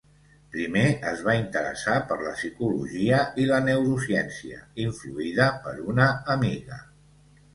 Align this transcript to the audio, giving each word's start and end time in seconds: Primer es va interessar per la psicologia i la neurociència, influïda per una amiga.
Primer 0.53 0.83
es 1.09 1.19
va 1.27 1.33
interessar 1.41 1.97
per 2.11 2.15
la 2.21 2.31
psicologia 2.39 3.19
i 3.43 3.45
la 3.51 3.59
neurociència, 3.67 4.63
influïda 4.85 5.51
per 5.67 5.75
una 5.95 6.11
amiga. 6.37 6.83